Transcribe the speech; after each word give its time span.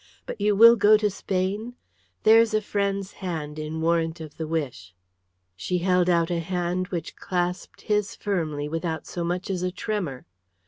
But 0.25 0.41
you 0.41 0.55
will 0.55 0.77
go 0.77 0.97
to 0.97 1.11
Spain. 1.11 1.75
There's 2.23 2.55
a 2.55 2.61
friend's 2.63 3.11
hand 3.11 3.59
in 3.59 3.81
warrant 3.81 4.19
of 4.19 4.37
the 4.37 4.47
wish." 4.47 4.95
She 5.55 5.77
held 5.77 6.09
out 6.09 6.31
a 6.31 6.39
hand 6.39 6.87
which 6.87 7.15
clasped 7.15 7.81
his 7.81 8.15
firmly 8.15 8.67
without 8.67 9.05
so 9.05 9.23
much 9.23 9.47
as 9.51 9.61
a 9.61 9.69
tremor. 9.71 10.25